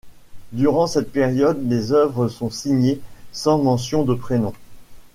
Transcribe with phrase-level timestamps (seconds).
[0.51, 2.99] Durant cette période, les œuvres sont signées
[3.31, 4.51] sans mention de prénom.